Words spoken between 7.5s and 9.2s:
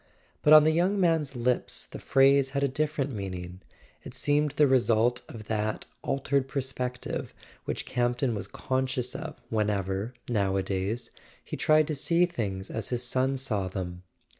which Campton was conscious